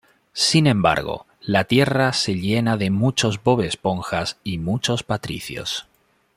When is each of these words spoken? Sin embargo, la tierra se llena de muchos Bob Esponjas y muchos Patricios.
Sin 0.33 0.65
embargo, 0.65 1.27
la 1.41 1.65
tierra 1.65 2.11
se 2.13 2.33
llena 2.33 2.75
de 2.75 2.89
muchos 2.89 3.39
Bob 3.43 3.61
Esponjas 3.61 4.39
y 4.43 4.57
muchos 4.57 5.03
Patricios. 5.03 5.85